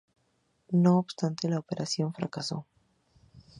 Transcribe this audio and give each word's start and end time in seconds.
No 0.71 0.97
obstante, 0.97 1.47
la 1.47 1.59
operación 1.59 2.11
fracasó. 2.11 2.65